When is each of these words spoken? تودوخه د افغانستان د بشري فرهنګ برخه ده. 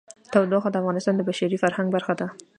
تودوخه 0.31 0.69
د 0.71 0.75
افغانستان 0.81 1.15
د 1.17 1.21
بشري 1.29 1.57
فرهنګ 1.63 1.87
برخه 1.95 2.13
ده. 2.19 2.27